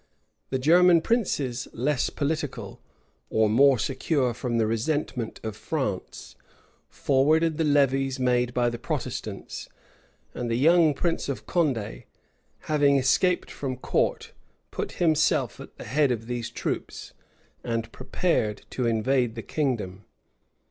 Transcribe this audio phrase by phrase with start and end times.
[0.49, 2.81] []The German princes, less political,
[3.29, 6.35] or more secure from the resentment of France,
[6.89, 9.69] forwarded the levies made by the Protestants;
[10.33, 12.05] and the young prince of Condé,
[12.61, 14.31] having escaped from court,
[14.71, 17.13] put himself at the head of these troops,
[17.63, 20.05] and prepared to invade the kingdom.